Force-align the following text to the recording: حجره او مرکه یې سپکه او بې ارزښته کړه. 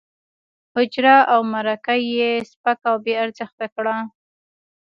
حجره 0.73 1.15
او 1.33 1.39
مرکه 1.53 1.95
یې 2.15 2.29
سپکه 2.51 2.85
او 2.91 2.95
بې 3.03 3.13
ارزښته 3.23 3.65
کړه. 3.75 3.95